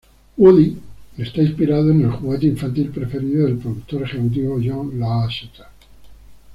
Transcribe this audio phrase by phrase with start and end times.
[0.35, 0.79] Woody
[1.15, 5.65] está inspirado en el juguete infantil preferido del productor ejecutivo John Lasseter.